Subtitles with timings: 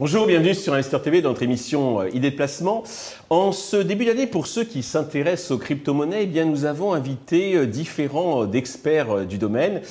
[0.00, 2.84] Bonjour, bienvenue sur Investor TV dans notre émission euh, Idées de placement.
[3.28, 7.54] En ce début d'année, pour ceux qui s'intéressent aux crypto-monnaies, eh bien, nous avons invité
[7.54, 9.82] euh, différents euh, experts du domaine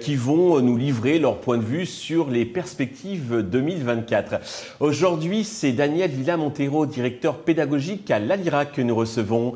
[0.00, 4.36] qui vont nous livrer leur point de vue sur les perspectives 2024.
[4.78, 9.54] Aujourd'hui, c'est Daniel Villa-Montero, directeur pédagogique à l'Alira que nous recevons.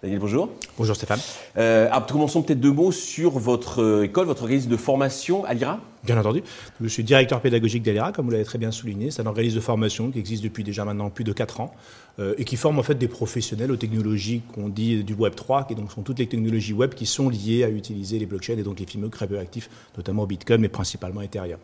[0.00, 0.48] Daniel, bonjour.
[0.76, 1.18] Bonjour Stéphane.
[1.56, 5.80] Euh, commençons peut-être deux mots sur votre euh, école, votre organisme de formation, Alira.
[6.04, 6.44] Bien entendu.
[6.80, 9.10] Je suis directeur pédagogique d'Alira, comme vous l'avez très bien souligné.
[9.10, 11.74] C'est un organisme de formation qui existe depuis déjà maintenant plus de 4 ans
[12.20, 15.64] euh, et qui forme en fait des professionnels aux technologies qu'on dit du Web 3,
[15.66, 18.62] qui donc sont toutes les technologies web qui sont liées à utiliser les blockchains et
[18.62, 21.58] donc les fameux actifs, notamment Bitcoin, mais principalement Ethereum.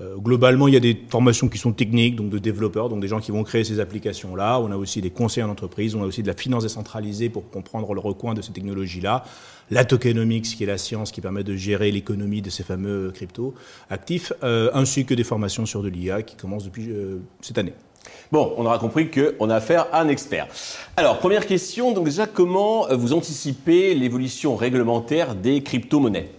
[0.00, 3.08] Euh, globalement, il y a des formations qui sont techniques, donc de développeurs, donc des
[3.08, 4.60] gens qui vont créer ces applications-là.
[4.60, 7.50] On a aussi des conseils en entreprise, on a aussi de la finance décentralisée pour
[7.50, 9.24] comprendre le recoin de ces technologies-là.
[9.70, 13.54] La tokenomics, qui est la science qui permet de gérer l'économie de ces fameux crypto
[13.90, 17.74] actifs, euh, ainsi que des formations sur de l'IA qui commencent depuis euh, cette année.
[18.30, 20.46] Bon, on aura compris qu'on a affaire à un expert.
[20.96, 26.30] Alors, première question, donc déjà, comment vous anticipez l'évolution réglementaire des crypto-monnaies?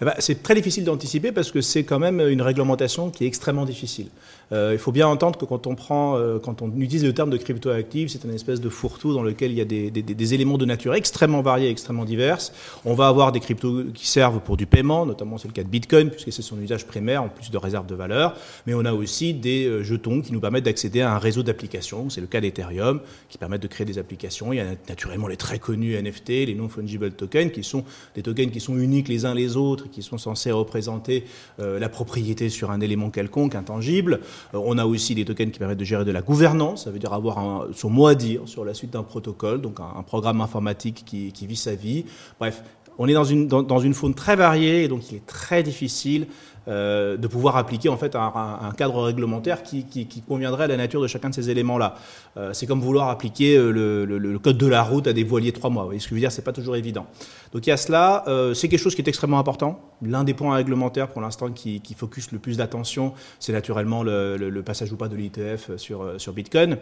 [0.00, 3.26] Eh ben, c'est très difficile d'anticiper parce que c'est quand même une réglementation qui est
[3.26, 4.08] extrêmement difficile.
[4.52, 7.30] Euh, il faut bien entendre que quand on prend, euh, quand on utilise le terme
[7.30, 10.34] de cryptoactive, c'est une espèce de fourre-tout dans lequel il y a des, des, des,
[10.34, 12.52] éléments de nature extrêmement variés, extrêmement diverses.
[12.84, 15.68] On va avoir des cryptos qui servent pour du paiement, notamment c'est le cas de
[15.68, 18.36] Bitcoin puisque c'est son usage primaire en plus de réserve de valeur.
[18.66, 22.10] Mais on a aussi des euh, jetons qui nous permettent d'accéder à un réseau d'applications.
[22.10, 24.52] C'est le cas d'Ethereum qui permettent de créer des applications.
[24.52, 27.84] Il y a naturellement les très connus NFT, les non fungible tokens, qui sont
[28.16, 31.24] des tokens qui sont uniques les uns les autres, qui sont censés représenter
[31.58, 34.20] la propriété sur un élément quelconque, intangible.
[34.54, 36.98] Euh, on a aussi des tokens qui permettent de gérer de la gouvernance, ça veut
[36.98, 41.04] dire avoir son mot à dire sur la suite d'un protocole, donc un, programme informatique
[41.04, 42.04] qui, vit sa vie.
[42.38, 42.62] Bref,
[42.98, 46.26] on est dans une, dans une faune très variée et donc il est très difficile
[46.68, 51.06] euh, de pouvoir appliquer en fait un, cadre réglementaire qui, conviendrait à la nature de
[51.06, 51.94] chacun de ces éléments-là.
[52.36, 55.70] Euh, c'est comme vouloir appliquer euh, le, code de la route à des voiliers trois
[55.70, 55.84] mois.
[55.84, 56.32] Voyez ce que je veux dire?
[56.32, 57.06] C'est pas toujours évident.
[57.52, 58.24] Donc il y a cela.
[58.54, 59.80] c'est quelque chose qui est extrêmement important.
[60.02, 64.92] L'un des points réglementaires pour l'instant qui, focus le plus d'attention, c'est naturellement le, passage
[64.92, 66.76] ou pas de l'ITF sur, sur Bitcoin,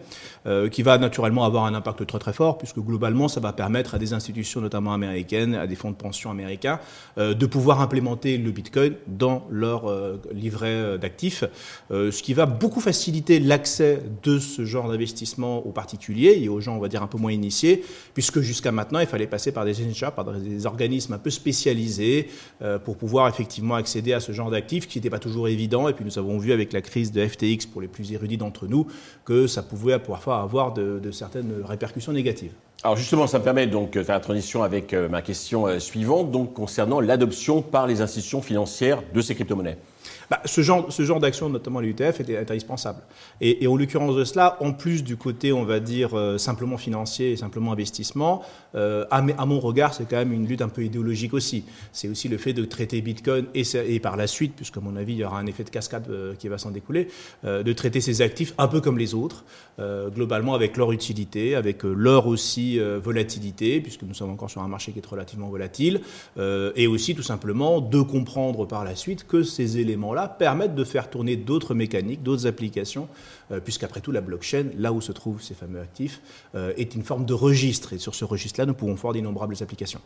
[0.71, 3.99] qui va naturellement avoir un impact très très fort puisque globalement ça va permettre à
[3.99, 6.81] des institutions notamment américaines, à des fonds de pension américains,
[7.17, 11.45] de pouvoir implémenter le Bitcoin dans leur euh, livret euh, d'actifs,
[11.91, 16.61] euh, ce qui va beaucoup faciliter l'accès de ce genre d'investissement aux particuliers et aux
[16.61, 17.85] gens, on va dire, un peu moins initiés,
[18.15, 19.75] puisque jusqu'à maintenant, il fallait passer par des
[20.15, 22.29] par des organismes un peu spécialisés
[22.85, 25.89] pour pouvoir effectivement accéder à ce genre d'actifs, qui n'était pas toujours évident.
[25.89, 28.67] Et puis nous avons vu avec la crise de FTX, pour les plus érudits d'entre
[28.67, 28.87] nous,
[29.25, 32.53] que ça pouvait parfois avoir de certaines répercussions négatives.
[32.85, 35.81] Alors justement, ça me permet donc de faire la transition avec euh, ma question euh,
[35.81, 39.79] suivante, donc concernant l'adoption par les institutions financières de ces crypto-monnaies.
[40.31, 43.01] Bah, ce genre, d'action, notamment l'UTF, est, est, indispensable.
[43.41, 47.33] Et, en l'occurrence de cela, en plus du côté, on va dire, euh, simplement financier
[47.33, 48.43] et simplement investissement,
[48.75, 51.65] euh, à, mon regard, c'est quand même une lutte un peu idéologique aussi.
[51.93, 55.15] C'est aussi le fait de traiter Bitcoin et, par la suite, puisque à mon avis,
[55.15, 57.09] il y aura un effet de cascade euh, qui va s'en découler,
[57.45, 59.45] de traiter ces actifs un peu comme les autres,
[59.79, 64.93] globalement avec leur utilité, avec leur aussi volatilité, puisque nous sommes encore sur un marché
[64.93, 66.01] qui est relativement volatile,
[66.39, 71.11] et aussi tout simplement de comprendre par la suite que ces éléments-là permettent de faire
[71.11, 73.09] tourner d'autres mécaniques, d'autres applications,
[73.53, 76.21] euh, puisqu'après tout, la blockchain, là où se trouvent ces fameux actifs,
[76.55, 77.93] euh, est une forme de registre.
[77.93, 80.01] Et sur ce registre-là, nous pouvons faire d'innombrables applications.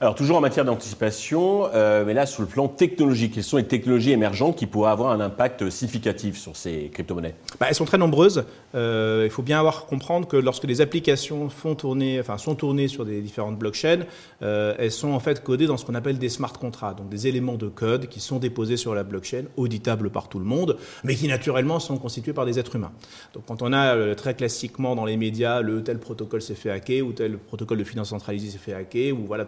[0.00, 3.66] Alors, toujours en matière d'anticipation, euh, mais là, sur le plan technologique, quelles sont les
[3.66, 7.34] technologies émergentes qui pourraient avoir un impact significatif sur ces crypto-monnaies?
[7.58, 8.44] Bah, Elles sont très nombreuses.
[8.74, 13.04] il faut bien avoir comprendre que lorsque les applications font tourner, enfin, sont tournées sur
[13.04, 14.00] des différentes blockchains,
[14.40, 17.56] elles sont en fait codées dans ce qu'on appelle des smart contracts, donc des éléments
[17.56, 21.28] de code qui sont déposés sur la blockchain, auditables par tout le monde, mais qui
[21.28, 22.92] naturellement sont constitués par des êtres humains.
[23.34, 26.70] Donc quand on a euh, très classiquement dans les médias le tel protocole s'est fait
[26.70, 29.44] hacker ou tel protocole de finance centralisée s'est fait hacker ou voilà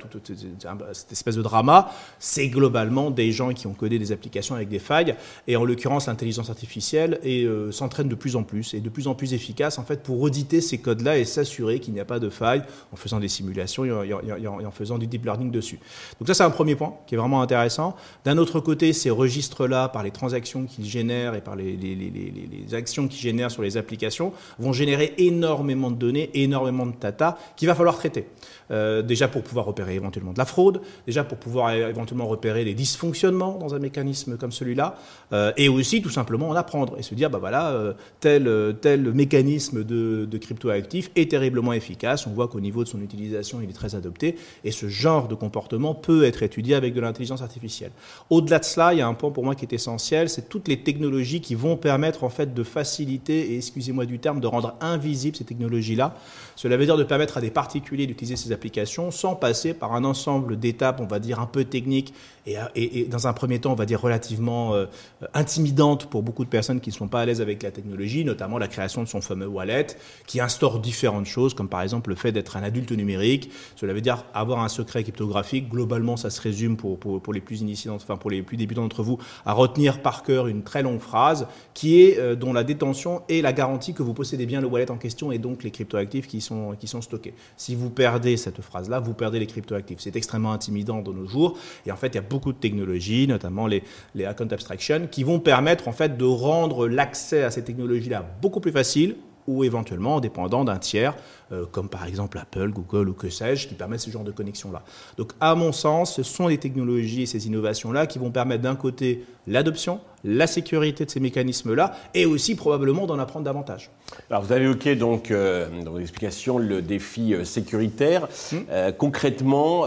[0.92, 4.78] cette espèce de drama, c'est globalement des gens qui ont codé des applications avec des
[4.78, 5.14] failles
[5.46, 9.14] et en l'occurrence l'intelligence artificielle euh, s'entraîne de plus en plus et de plus en
[9.14, 12.30] plus efficace en fait pour auditer ces codes-là et s'assurer qu'il n'y a pas de
[12.30, 12.62] failles
[12.92, 15.78] en faisant des simulations et en, faisant du deep learning dessus.
[16.18, 17.96] Donc ça c'est un premier point qui est vraiment intéressant.
[18.24, 22.74] D'un autre côté, ces registres registres-là, par les transactions qu'ils génèrent et par les, les,
[22.74, 27.68] actions qu'ils génèrent sur les applications, vont générer énormément de données, énormément de data qu'il
[27.68, 28.26] va falloir traiter.
[28.72, 32.74] Euh, déjà pour pouvoir repérer éventuellement de la fraude, déjà pour pouvoir éventuellement repérer des
[32.74, 34.96] dysfonctionnements dans un mécanisme comme celui-là,
[35.32, 39.12] euh, et aussi tout simplement en apprendre et se dire, bah voilà, euh, tel, tel
[39.12, 42.26] mécanisme de, de cryptoactif est terriblement efficace.
[42.26, 45.34] On voit qu'au niveau de son utilisation, il est très adopté, et ce genre de
[45.34, 47.90] comportement peut être étudié avec de l'intelligence artificielle.
[48.30, 50.68] Au-delà de cela, il y a un point pour moi qui est essentiel, c'est toutes
[50.68, 54.76] les technologies qui vont permettre en fait de faciliter et excusez-moi du terme, de rendre
[54.80, 56.14] invisibles ces technologies-là.
[56.56, 58.61] Cela veut dire de permettre à des particuliers d'utiliser ces applications
[59.10, 62.12] sans passer par un ensemble d'étapes, on va dire, un peu techniques
[62.46, 64.86] et, et, dans un premier temps, on va dire, relativement euh,
[65.32, 68.58] intimidantes pour beaucoup de personnes qui ne sont pas à l'aise avec la technologie, notamment
[68.58, 69.86] la création de son fameux wallet,
[70.26, 73.50] qui instaure différentes choses, comme par exemple le fait d'être un adulte numérique.
[73.76, 75.68] Cela veut dire avoir un secret cryptographique.
[75.68, 76.98] Globalement, ça se résume pour,
[77.32, 80.64] les plus initiés, enfin pour les plus débutants d'entre vous, à retenir par cœur une
[80.64, 84.46] très longue phrase qui est euh, dont la détention est la garantie que vous possédez
[84.46, 87.34] bien le wallet en question et donc les cryptoactifs qui sont, qui sont stockés.
[87.56, 90.00] Si vous perdez cette phrase-là, vous perdez les cryptoactifs.
[90.00, 91.58] C'est extrêmement intimidant de nos jours.
[91.86, 93.82] Et en fait, il y a beaucoup de technologies, notamment les,
[94.14, 98.60] les account abstraction, qui vont permettre en fait de rendre l'accès à ces technologies-là beaucoup
[98.60, 99.16] plus facile
[99.46, 101.14] ou éventuellement dépendant d'un tiers,
[101.52, 104.82] euh, comme par exemple Apple, Google ou que sais-je, qui permettent ce genre de connexion-là.
[105.16, 108.76] Donc à mon sens, ce sont les technologies et ces innovations-là qui vont permettre d'un
[108.76, 113.90] côté l'adoption, la sécurité de ces mécanismes-là, et aussi probablement d'en apprendre davantage.
[114.30, 118.28] Alors vous avez évoqué donc euh, dans vos explications le défi euh, sécuritaire.
[118.52, 118.92] Hmm.
[118.98, 119.86] concrètement,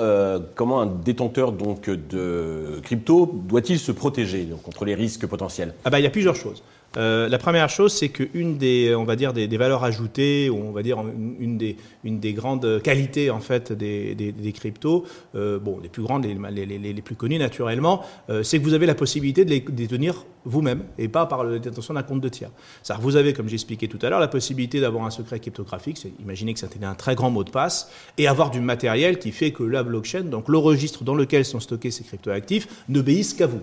[0.56, 5.74] comment un détenteur donc de crypto doit-il se protéger contre les risques potentiels?
[5.86, 6.64] Ah bah il y a plusieurs choses.
[6.98, 10.72] Euh, la première chose, c'est qu'une des, on va dire, des, valeurs ajoutées, ou on
[10.72, 11.04] va dire
[11.40, 15.06] une, des, grandes qualités en fait des, cryptos,
[15.36, 18.86] euh, bon, les plus grandes, les, les, plus connues naturellement, euh, c'est que vous avez
[18.86, 22.52] la possibilité de les détenir vous-même et pas par la détention d'un compte de tiers.
[22.84, 26.54] Ça, vous avez, comme j'expliquais tout à l'heure, la possibilité d'avoir un secret cryptographique, imaginez
[26.54, 29.64] que c'était un très grand mot de passe, et avoir du matériel qui fait que
[29.64, 33.62] la blockchain, donc le registre dans lequel sont stockés ces cryptoactifs, n'obéissent qu'à vous.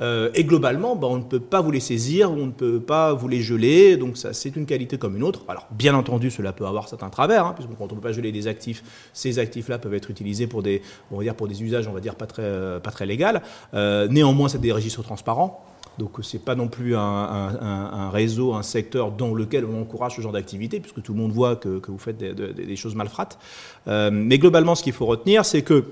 [0.00, 3.12] Euh, et globalement, ben, on ne peut pas vous les saisir, on ne peut pas
[3.12, 5.44] vous les geler, donc c'est une qualité comme une autre.
[5.48, 8.12] Alors bien entendu, cela peut avoir certains travers, hein, puisque quand on ne peut pas
[8.12, 8.82] geler des actifs,
[9.12, 12.00] ces actifs-là peuvent être utilisés pour des, on va dire pour des usages, on va
[12.00, 13.42] dire pas très, euh, pas très légal.
[13.74, 15.64] Euh, néanmoins, c'est des registres transparents.
[15.98, 20.22] Donc ce n'est pas non plus un, réseau, un secteur dans lequel on encourage ce
[20.22, 23.38] genre d'activité, puisque tout le monde voit que, vous faites des, des choses malfrates.
[23.86, 25.84] mais globalement, ce qu'il faut retenir, c'est que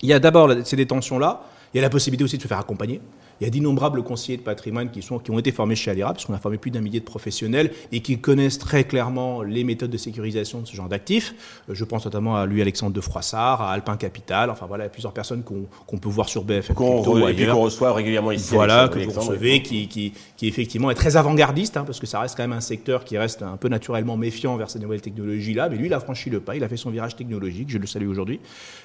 [0.00, 1.42] il y a d'abord ces détentions-là,
[1.74, 3.00] il y a la possibilité aussi de se faire accompagner.
[3.40, 6.14] Il y a d'innombrables conseillers de patrimoine qui, sont, qui ont été formés chez Alira,
[6.14, 9.90] puisqu'on a formé plus d'un millier de professionnels et qui connaissent très clairement les méthodes
[9.90, 11.34] de sécurisation de ce genre d'actifs.
[11.68, 14.50] Euh, je pense notamment à lui, Alexandre de Froissart, à Alpin Capital.
[14.50, 16.74] Enfin voilà, il y a plusieurs personnes qu'on peut voir sur BFM.
[16.74, 18.54] Qu'on qu'on reçoit régulièrement ici.
[18.54, 22.20] Voilà, que vous recevez, qui, qui, qui, effectivement est très avant-gardiste, hein, parce que ça
[22.20, 25.68] reste quand même un secteur qui reste un peu naturellement méfiant vers ces nouvelles technologies-là.
[25.68, 27.86] Mais lui, il a franchi le pas, il a fait son virage technologique, je le
[27.86, 28.40] salue aujourd'hui.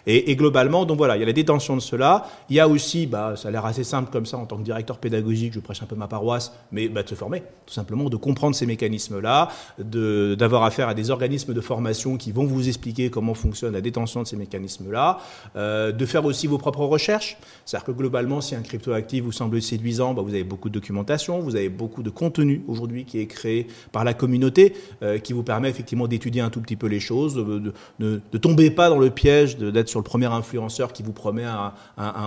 [0.07, 2.27] Et, et, globalement, donc voilà, il y a la détention de cela.
[2.49, 4.63] Il y a aussi, bah, ça a l'air assez simple comme ça en tant que
[4.63, 8.09] directeur pédagogique, je prêche un peu ma paroisse, mais bah, de se former, tout simplement,
[8.09, 9.49] de comprendre ces mécanismes-là,
[9.79, 14.23] d'avoir affaire à des organismes de formation qui vont vous expliquer comment fonctionne la détention
[14.23, 15.19] de ces mécanismes-là,
[15.55, 17.37] euh, de faire aussi vos propres recherches.
[17.65, 21.39] C'est-à-dire que globalement, si un cryptoactif vous semble séduisant, bah, vous avez beaucoup de documentation,
[21.39, 24.73] vous avez beaucoup de contenu aujourd'hui qui est créé par la communauté,
[25.03, 28.71] euh, qui vous permet effectivement d'étudier un tout petit peu les choses, de ne tomber
[28.71, 31.73] pas dans le piège d'être sur le premier influenceur qui vous promet un,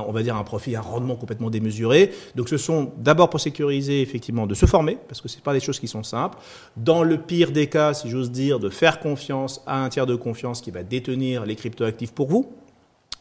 [0.06, 2.03] on va dire un profit, un rendement complètement démesuré.
[2.34, 5.60] Donc ce sont d'abord pour sécuriser effectivement de se former, parce que ce pas des
[5.60, 6.38] choses qui sont simples.
[6.76, 10.14] Dans le pire des cas, si j'ose dire, de faire confiance à un tiers de
[10.14, 12.52] confiance qui va détenir les cryptoactifs pour vous.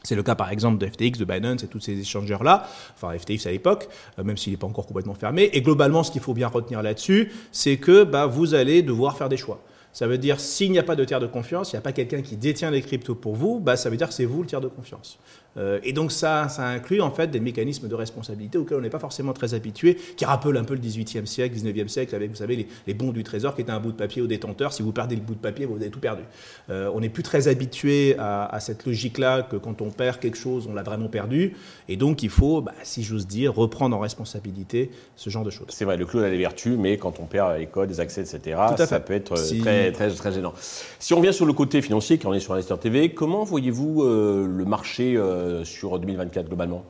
[0.04, 3.48] C'est le cas par exemple de FTX, de Binance et tous ces échangeurs-là, enfin FTX
[3.48, 3.88] à l'époque,
[4.20, 5.50] euh, même s'il n'est pas encore complètement fermé.
[5.54, 9.30] Et globalement, ce qu'il faut bien retenir là-dessus, c'est que bah, vous allez devoir faire
[9.30, 9.62] des choix.
[9.94, 11.94] Ça veut dire, s'il n'y a pas de tiers de confiance, il n'y a pas
[11.94, 14.48] quelqu'un qui détient les cryptos pour vous, bah, ça veut dire que c'est vous le
[14.48, 15.20] tiers de confiance.
[15.58, 18.90] Euh, et donc ça, ça inclut en fait des mécanismes de responsabilité auxquels on n'est
[18.90, 22.38] pas forcément très habitué, qui rappellent un peu le 18e siècle, 19e siècle, avec, vous
[22.38, 24.74] savez, les, bons du trésor qui étaient un bout de papier au détenteur.
[24.74, 26.24] Si vous perdez le bout de papier, vous avez tout perdu.
[26.70, 30.68] Euh, on n'est plus très habitué à, cette logique-là, que quand on perd quelque chose,
[30.70, 31.56] on l'a vraiment perdu.
[31.90, 35.68] Et donc il faut, bah, si j'ose dire, reprendre en responsabilité ce genre de choses.
[35.70, 38.22] C'est vrai, le cloud a des vertus, mais quand on perd les codes, les accès,
[38.22, 40.54] etc., ça peut être très, très, très gênant.
[41.00, 44.04] Si on revient sur le côté financier, quand on est sur Investor TV, comment voyez-vous
[44.04, 46.84] euh, le marché euh, sur 2024 globalement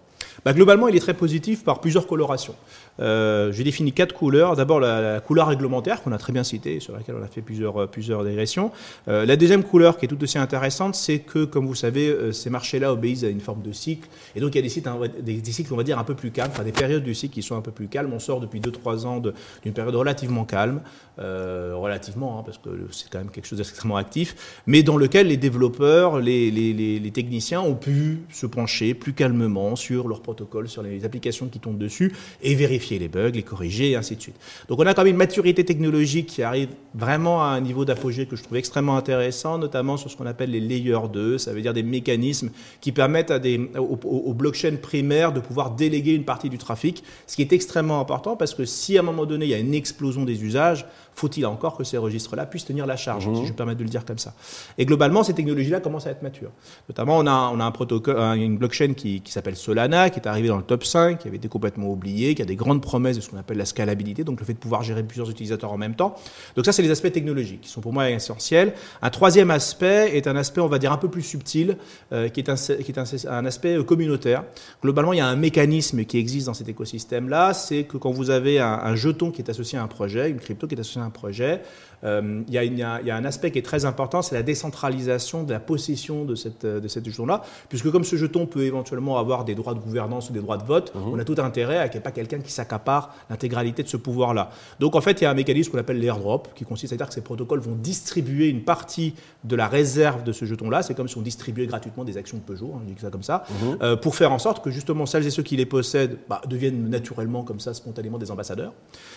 [0.46, 2.56] bah, Globalement, il est très positif par plusieurs colorations.
[3.00, 4.56] Euh, J'ai défini quatre couleurs.
[4.56, 7.84] D'abord, la, couleur réglementaire, qu'on a très bien citée, sur laquelle on a fait plusieurs,
[7.84, 8.72] euh, plusieurs dégressions.
[9.08, 12.32] Euh, la deuxième couleur, qui est tout aussi intéressante, c'est que, comme vous savez, euh,
[12.32, 14.08] ces marchés-là obéissent à une forme de cycle.
[14.36, 14.90] Et donc, il y a des, cycles,
[15.22, 17.44] des, cycles, on va dire, un peu plus calmes, enfin des périodes du cycle qui
[17.44, 18.12] sont un peu plus calmes.
[18.14, 20.82] On sort depuis 2-3 ans d'une période relativement calme,
[21.18, 25.38] relativement, hein, parce que c'est quand même quelque chose d'extrêmement actif, mais dans lequel les
[25.38, 30.82] développeurs, les, les, les, techniciens ont pu se pencher plus calmement sur leurs protocoles, sur
[30.82, 32.12] les applications qui tombent dessus,
[32.42, 34.36] et vérifier les bugs, les corriger, et ainsi de suite.
[34.68, 38.26] Donc on a quand même une maturité technologique qui arrive vraiment à un niveau d'apogée
[38.26, 41.62] que je trouve extrêmement intéressant, notamment sur ce qu'on appelle les layers 2, ça veut
[41.62, 42.50] dire des mécanismes
[42.82, 47.04] qui permettent à des, aux, aux blockchains primaires de pouvoir déléguer une partie du trafic,
[47.28, 49.60] ce qui est extrêmement important parce que si à un moment donné il y a
[49.60, 53.52] une explosion des usages, faut-il encore que ces registres-là puissent tenir la charge, si je
[53.52, 54.34] me permets de le dire comme ça.
[54.78, 56.52] Et globalement, ces technologies-là commencent à être matures.
[56.90, 60.28] Notamment, on a, on a un protocole, une blockchain qui, qui s'appelle Solana, qui est
[60.28, 63.18] arrivée dans le top 5, qui avait été complètement oubliée, qui a des grandes promesses
[63.18, 65.78] de ce qu'on appelle la scalabilité, donc le fait de pouvoir gérer plusieurs utilisateurs en
[65.78, 66.16] même temps.
[66.56, 68.74] Donc ça, c'est les aspects technologiques qui sont pour moi essentiels.
[69.02, 71.78] Un troisième aspect est un aspect, on va dire, un peu plus subtil,
[72.12, 74.44] euh, qui est, un, qui est un, aspect euh, communautaire.
[74.82, 78.30] Globalement, il y a un mécanisme qui existe dans cet écosystème-là, c'est que quand vous
[78.30, 81.06] avez un, jeton qui est associé à un projet, une crypto qui est associée à
[81.06, 81.62] un projet,
[82.04, 86.26] il, y a, un aspect qui est très important, c'est la décentralisation de la possession
[86.26, 89.80] de cette, de cette jeton-là, puisque comme ce jeton peut éventuellement avoir des droits de
[89.80, 91.14] gouvernance ou des droits de vote, mhm.
[91.14, 93.98] on a tout intérêt à qu'il n'y ait pas quelqu'un qui s'accapare l'intégralité de ce
[93.98, 94.52] pouvoir-là.
[94.80, 97.08] Donc en fait, il y a un mécanisme qu'on appelle l'airdrop, qui consiste à dire
[97.08, 100.84] que ces protocoles vont distribuer une partie de la réserve de ce jeton-là.
[100.84, 103.24] C'est comme si on distribuait gratuitement des actions de Peugeot, hein, on dit ça comme
[103.24, 103.78] ça, mhm.
[103.82, 106.90] euh, pour faire en sorte que justement celles et ceux qui les possèdent bah, deviennent
[106.90, 108.74] naturellement comme ça, spontanément des ambassadeurs,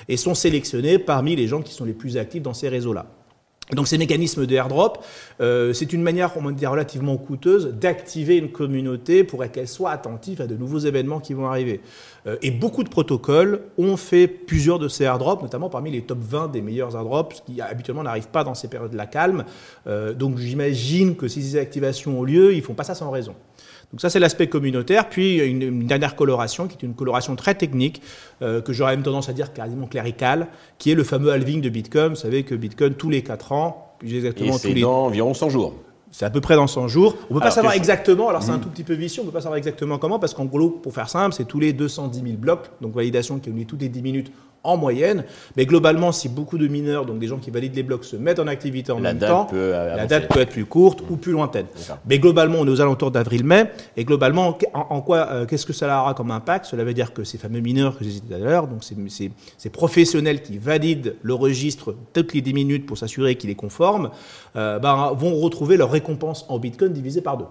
[0.09, 2.69] et sont sélectionnés parmi les gens qui sont les plus actifs dans ces
[3.73, 5.05] Donc ces mécanismes de airdrop,
[5.41, 9.91] euh, c'est une manière, on va dire, relativement coûteuse d'activer une communauté pour qu'elle soit
[9.91, 11.81] attentive à de nouveaux événements qui vont arriver.
[12.29, 16.19] Euh, et beaucoup de protocoles ont fait plusieurs de ces airdrops, notamment parmi les top
[16.21, 19.45] 20 des meilleurs airdrops, qui habituellement n'arrivent pas dans ces périodes-là calmes.
[19.89, 23.35] Euh, donc j'imagine que si ces activations ont lieu, ils font pas ça sans raison.
[23.93, 25.09] Donc ça, c'est l'aspect communautaire.
[25.09, 28.03] Puis une, une, dernière coloration, qui est une coloration très technique,
[28.43, 31.69] euh, que j'aurais même tendance à dire quasiment cléricale, qui est le fameux halving de
[31.69, 32.09] Bitcoin.
[32.11, 34.81] Vous savez que Bitcoin, tous les 4 ans, plus exactement Et tous les...
[34.83, 35.75] dans environ 100 jours.
[36.11, 37.17] C'est à peu près dans 100 jours.
[37.31, 38.61] On ne peut pas savoir exactement, alors c'est un mmh.
[38.61, 40.95] tout petit peu vicieux, on ne peut pas savoir exactement comment, parce qu'en gros, pour
[40.95, 44.03] faire simple, c'est tous les 210 000 blocs, donc validation qui est toutes les 10
[44.03, 44.33] minutes
[44.67, 45.25] en moyenne.
[45.57, 48.39] Mais globalement, si beaucoup de mineurs, donc des gens qui valident les blocs, se mettent
[48.39, 51.67] en activité en même temps, la date peut être plus courte ou plus lointaine.
[52.09, 53.71] Mais globalement, on est aux alentours d'avril-mai.
[53.97, 56.67] Et globalement, en, quoi, euh, qu'est-ce que cela aura comme impact?
[56.67, 58.97] Cela veut dire que ces fameux mineurs que j'ai dit tout à l'heure, donc ces,
[59.59, 64.11] ces, professionnels qui valident le registre toutes les 10 minutes pour s'assurer qu'il est conforme,
[64.57, 67.47] euh, ben, vont retrouver leur récompense en Bitcoin divisée par deux.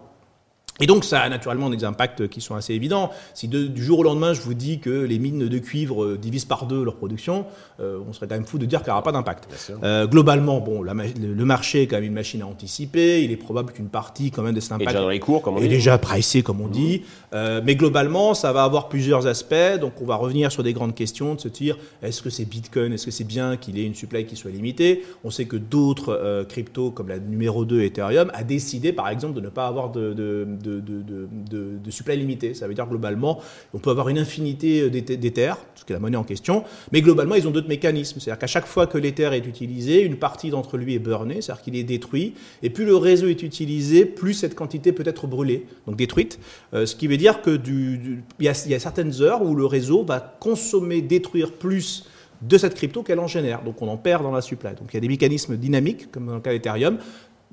[0.82, 3.12] Et donc ça a naturellement des impacts qui sont assez évidents.
[3.34, 6.46] Si du jour au lendemain je vous dis que les mines de cuivre euh, divisent
[6.46, 7.46] par deux leur production,
[7.80, 9.48] euh, on serait quand même fou de dire qu'il n'y aura pas d'impact.
[9.84, 13.24] Euh, globalement, bon, le, marché est quand même une machine à anticiper.
[13.24, 15.56] Il est probable qu'une partie quand même de cet impact est déjà, les cours, comme
[15.56, 17.04] on est déjà pricé, comme on dit.
[17.34, 19.80] Euh, mais globalement, ça va avoir plusieurs aspects.
[19.80, 22.94] Donc on va revenir sur des grandes questions de se dire est-ce que c'est Bitcoin,
[22.94, 25.04] est-ce que c'est bien qu'il ait une supply qui soit limitée?
[25.24, 29.42] On sait que d'autres cryptos, comme la numéro 2 Ethereum, a décidé par exemple de
[29.42, 32.54] ne pas avoir de, de de, de, de, supply limité.
[32.54, 33.40] Ça veut dire globalement,
[33.74, 37.36] on peut avoir une infinité d'Ether, ce qui est la monnaie en question, mais globalement,
[37.36, 38.20] ils ont d'autres mécanismes.
[38.20, 41.64] C'est-à-dire qu'à chaque fois que l'Ether est utilisé, une partie d'entre lui est burnée, c'est-à-dire
[41.64, 45.66] qu'il est détruit, et plus le réseau est utilisé, plus cette quantité peut être brûlée,
[45.88, 46.40] donc détruite.
[46.74, 49.66] Euh, ce qui veut dire que du, y a, y a certaines heures où le
[49.66, 52.06] réseau va consommer, détruire plus
[52.42, 53.64] de cette crypto qu'elle en génère.
[53.64, 54.72] Donc on en perd dans la supply.
[54.76, 56.98] Donc il y a des mécanismes dynamiques, comme dans le cas d'Ethereum,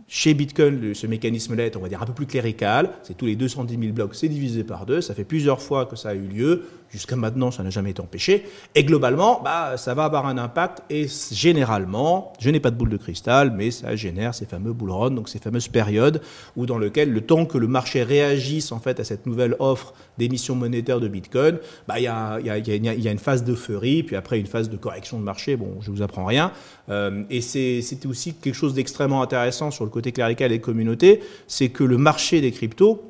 [0.09, 2.91] chez Bitcoin, ce mécanisme-là est, on va dire, un peu plus clérical.
[3.03, 5.01] C'est tous les 210 000 blocs, c'est divisé par deux.
[5.01, 6.65] Ça fait plusieurs fois que ça a eu lieu.
[6.91, 8.45] Jusqu'à maintenant, ça n'a jamais été empêché.
[8.75, 10.83] Et globalement, bah, ça va avoir un impact.
[10.91, 14.91] Et généralement, je n'ai pas de boule de cristal, mais ça génère ces fameux bull
[14.91, 16.21] run, donc ces fameuses périodes
[16.55, 19.95] où dans lesquelles le temps que le marché réagisse en fait à cette nouvelle offre
[20.19, 21.59] d'émission monétaire de Bitcoin,
[21.89, 25.57] bah, il y, a, une phase d'euphorie, puis après une phase de correction de marché.
[25.57, 26.53] Bon, je vous apprends rien.
[26.91, 31.85] Euh, et c'était aussi quelque chose d'extrêmement intéressant le côté clérical et communauté, c'est que
[31.85, 33.03] le marché des cryptos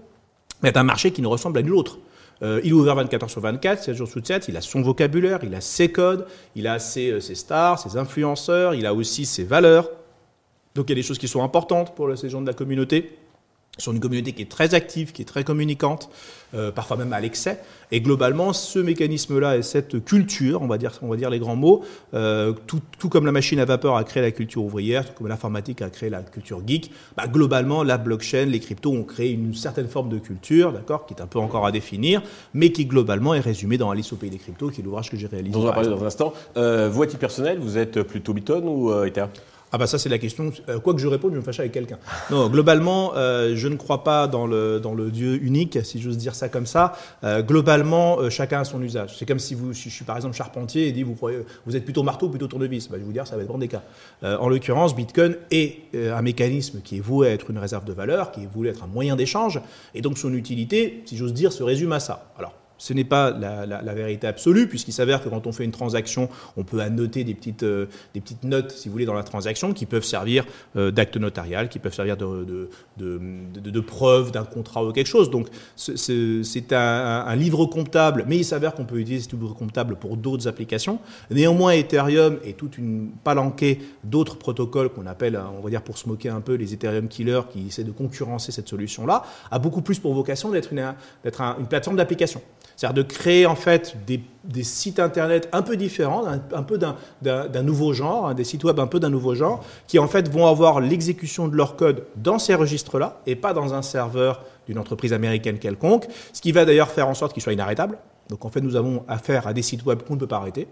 [0.62, 1.98] est un marché qui ne ressemble à nul autre.
[2.42, 4.82] Euh, il est ouvert 24 heures sur 24, 7 jours sur 7, il a son
[4.82, 6.26] vocabulaire, il a ses codes,
[6.56, 9.88] il a ses, euh, ses, stars, ses influenceurs, il a aussi ses valeurs.
[10.74, 13.16] Donc il y a des choses qui sont importantes pour ces gens de la communauté.
[13.78, 16.10] Sur une communauté qui est très active, qui est très communicante,
[16.54, 17.58] euh, parfois même à l'excès.
[17.90, 21.56] Et globalement, ce mécanisme-là et cette culture, on va dire, on va dire les grands
[21.56, 25.14] mots, euh, tout, tout, comme la machine à vapeur a créé la culture ouvrière, tout
[25.14, 29.30] comme l'informatique a créé la culture geek, bah, globalement, la blockchain, les cryptos ont créé
[29.30, 32.84] une certaine forme de culture, d'accord, qui est un peu encore à définir, mais qui
[32.84, 35.54] globalement est résumée dans Alice au pays des cryptos, qui est l'ouvrage que j'ai réalisé.
[35.54, 36.34] Dont on va parler dans un instant.
[36.58, 39.24] Euh, vous, à titre personnel, vous êtes plutôt Bitcoin ou Ether?
[39.72, 40.52] Ah bah ça c'est la question.
[40.68, 41.98] Euh, quoi que je réponde, je me fâche avec quelqu'un.
[42.30, 46.18] Non, globalement, euh, je ne crois pas dans le, dans le Dieu unique, si j'ose
[46.18, 46.92] dire ça comme ça.
[47.24, 49.16] Euh, globalement, chacun a son usage.
[49.18, 51.16] C'est comme si, vous, si je suis par exemple charpentier et dit vous,
[51.66, 52.88] vous êtes plutôt marteau ou plutôt tournevis.
[52.88, 53.82] Bah, je vais vous dire, ça va dépendre des cas.
[54.22, 58.30] En l'occurrence, Bitcoin est un mécanisme qui est voué à être une réserve de valeur,
[58.30, 59.60] qui est voué être un moyen d'échange,
[59.94, 62.32] et donc son utilité, si j'ose dire, se résume à ça.
[62.38, 62.52] Alors,
[62.82, 66.64] ce n'est pas la, vérité absolue, puisqu'il s'avère que quand on fait une transaction, on
[66.64, 69.86] peut annoter des petites, euh, des petites notes, si vous voulez, dans la transaction, qui
[69.86, 74.90] peuvent servir euh, d'acte notarial, qui peuvent servir de, de, de, preuve d'un contrat ou
[74.90, 75.30] quelque chose.
[75.30, 75.46] Donc
[75.76, 80.48] c'est un, livre comptable, mais il s'avère qu'on peut utiliser ce livre comptable pour d'autres
[80.48, 80.98] applications.
[81.30, 86.08] Néanmoins, Ethereum et toute une palanquée d'autres protocoles qu'on appelle, on va dire pour se
[86.08, 89.22] moquer un peu, les Ethereum killers, qui essaient de concurrencer cette solution-là,
[89.52, 90.96] a beaucoup plus pour vocation d'être une, un,
[91.60, 92.42] une plateforme d'application.
[92.76, 94.22] C'est-à-dire de créer en fait des,
[94.62, 98.86] sites internet un peu différents, un, peu d'un nouveau genre, hein, des sites web un
[98.86, 102.54] peu d'un nouveau genre, qui en fait vont avoir l'exécution de leur code dans ces
[102.54, 107.08] registres-là et pas dans un serveur d'une entreprise américaine quelconque, ce qui va d'ailleurs faire
[107.08, 107.98] en sorte qu'ils soient inarrêtables.
[108.28, 110.68] Donc en fait, nous avons affaire à des sites web qu'on ne peut pas arrêter.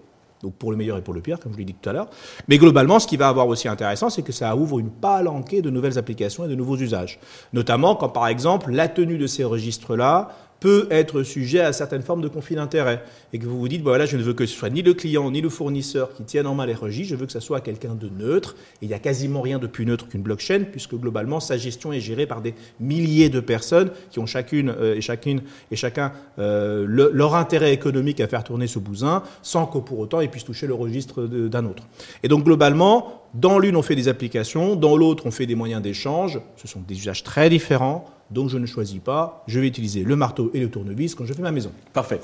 [0.58, 2.08] Pour le meilleur et pour le pire, comme je l'ai dit tout à l'heure.
[2.48, 5.68] Mais globalement, ce qui va avoir aussi intéressant, c'est que ça ouvre une palanquée de
[5.68, 7.20] nouvelles applications et de nouveaux usages.
[7.52, 10.30] Notamment quand, par exemple, la tenue de ces registres-là
[10.60, 13.02] peut être sujet à certaines formes de conflit d'intérêt.
[13.32, 15.30] Et que vous vous dites, voilà, je ne veux que ce soit ni le client
[15.30, 17.94] ni le fournisseur qui tienne en main les registres, je veux que ce soit quelqu'un
[17.94, 18.56] de neutre.
[18.82, 21.92] Et il n'y a quasiment rien de plus neutre qu'une blockchain, puisque globalement, sa gestion
[21.92, 26.12] est gérée par des milliers de personnes qui ont chacune euh, et chacune et chacun
[26.38, 30.28] euh, le, leur intérêt économique à faire tourner ce bousin, sans que pour autant ils
[30.28, 31.84] puissent toucher le registre d'un autre.
[32.22, 35.82] Et donc globalement, dans l'une on fait des applications, dans l'autre on fait des moyens
[35.82, 36.40] d'échange.
[36.56, 40.14] Ce sont des usages très différents donc je ne choisis pas, je vais utiliser le
[40.14, 41.72] marteau et le tournevis quand je fais ma maison.
[41.92, 42.20] Parfait.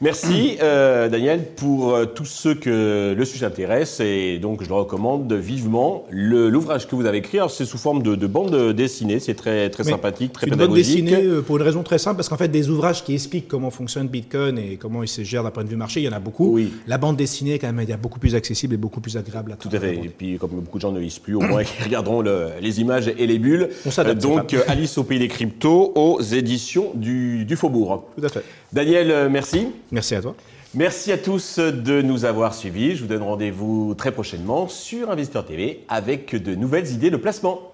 [0.00, 4.74] Merci euh, Daniel pour euh, tous ceux que le sujet intéresse et donc je le
[4.74, 6.06] recommande vivement.
[6.10, 9.84] L'ouvrage que vous avez écrit, c'est sous forme de, de, bande dessinée, c'est très, très
[9.84, 10.98] sympathique, très une pédagogique.
[10.98, 13.14] Une bande dessinée euh, pour une raison très simple, parce qu'en fait des ouvrages qui
[13.14, 16.04] expliquent comment fonctionne Bitcoin et comment il se gère d'un point de vue marché, il
[16.04, 16.54] y en a beaucoup.
[16.54, 16.72] Oui.
[16.88, 19.68] La bande dessinée quand même est beaucoup plus accessible et beaucoup plus agréable à Tout
[19.72, 19.94] à fait.
[19.94, 22.80] Et puis comme beaucoup de gens ne lisent plus, au moins ils regarderont le, les
[22.80, 23.70] images et les bulles.
[23.86, 24.20] On s'adapte.
[24.22, 28.08] donc Alice au pays des cryptos aux éditions du, du Faubourg.
[28.16, 28.44] Tout à fait.
[28.72, 29.68] Daniel, merci.
[29.90, 30.34] Merci à toi.
[30.74, 32.96] Merci à tous de nous avoir suivis.
[32.96, 37.73] Je vous donne rendez-vous très prochainement sur Investeur TV avec de nouvelles idées de placement.